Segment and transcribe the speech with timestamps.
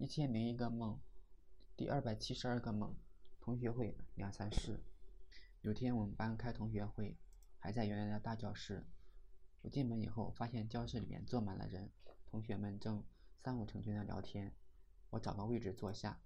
[0.00, 0.98] 一千零一个梦，
[1.76, 2.96] 第二百七十二个梦，
[3.38, 4.80] 同学会两三事。
[5.60, 7.18] 有天我们班开同学会，
[7.58, 8.86] 还在原来的大教室。
[9.60, 11.90] 我进门以后，发现教室里面坐满了人，
[12.30, 13.04] 同学们正
[13.44, 14.54] 三五成群的聊天。
[15.10, 16.18] 我找个位置坐下，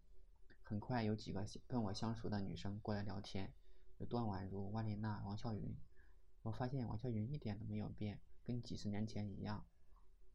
[0.63, 3.53] 很快有几个跟我相熟的女生过来聊天，
[3.99, 5.77] 有段宛如、万丽娜、王笑云。
[6.43, 9.67] 我发现王笑云一点都没有变，跟几十年前一样，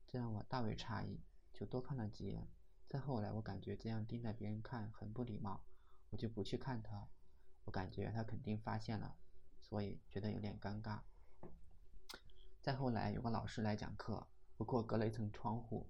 [0.05, 1.21] 这让我大为诧异，
[1.53, 2.45] 就多看了几眼。
[2.89, 5.63] 再后来，我感觉这样盯着别人看很不礼貌，
[6.09, 7.07] 我就不去看他。
[7.65, 9.15] 我感觉他肯定发现了，
[9.61, 11.01] 所以觉得有点尴尬。
[12.63, 15.87] 再后来，有个老师来讲课，不过隔了一层窗户。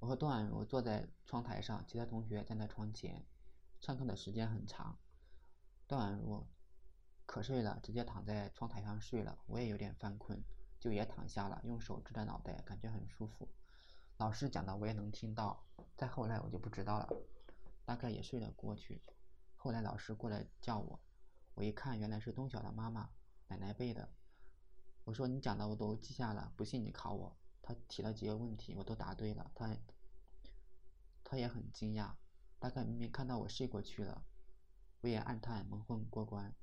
[0.00, 3.24] 我和段婉如坐在窗台上，其他同学站在窗前。
[3.80, 4.98] 上课的时间很长，
[5.86, 6.46] 段婉如
[7.26, 9.38] 瞌睡了，直接躺在窗台上睡了。
[9.46, 10.44] 我也有点犯困，
[10.78, 13.48] 就也躺下了，用手支着脑袋，感觉很舒服。
[14.16, 17.08] 老师讲的我也能听到，再后来我就不知道了，
[17.84, 19.02] 大概也睡了过去。
[19.56, 21.00] 后来老师过来叫我，
[21.54, 23.10] 我一看原来是东晓的妈妈，
[23.48, 24.08] 奶奶辈的。
[25.02, 27.36] 我说你讲的我都记下了，不信你考我。
[27.60, 29.76] 他提了几个问题，我都答对了，他
[31.24, 32.12] 他也很惊讶，
[32.58, 34.24] 大概明明看到我睡过去了，
[35.00, 36.54] 我也暗叹蒙混过关。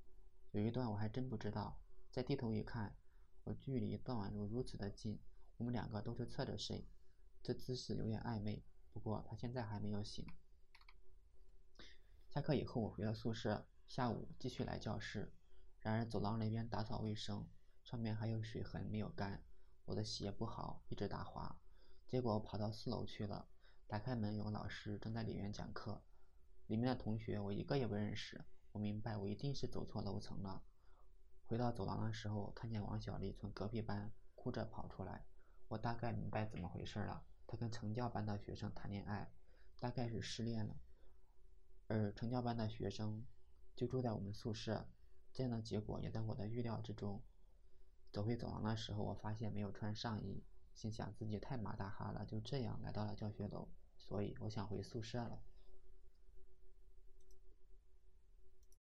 [0.52, 1.78] 有一段我还真不知道，
[2.12, 2.96] 再低头一看，
[3.44, 5.20] 我距离段婉如如此的近，
[5.58, 6.88] 我们两个都是侧着睡。
[7.44, 10.26] 这姿势有点暧昧，不过他现在还没有醒。
[12.30, 15.34] 下课以后，我回到宿舍，下午继续来教室。
[15.80, 17.48] 然而走廊那边打扫卫生，
[17.84, 19.44] 上面还有水痕没有干。
[19.86, 21.60] 我的鞋不好，一直打滑。
[22.08, 23.48] 结果我跑到四楼去了，
[23.88, 26.02] 打开门，有个老师正在里面讲课。
[26.68, 28.46] 里面的同学我一个也不认识。
[28.72, 30.64] 我明白我一定是走错楼层了。
[31.46, 35.26] 回到走廊的时候，看见王小丽从隔壁班哭着跑出来，
[35.68, 37.26] 我大概明白怎么回事了。
[37.52, 39.30] 他跟成教班的学生谈恋爱，
[39.78, 40.78] 大概是失恋了，
[41.88, 43.26] 而成教班的学生
[43.76, 44.88] 就住在我们宿舍，
[45.34, 47.22] 这样的结果也在我的预料之中。
[48.10, 50.42] 走回走廊的时候，我发现没有穿上衣，
[50.74, 53.68] 心想自己太马大哈了，就这样来到了教学楼，
[53.98, 55.44] 所以我想回宿舍了。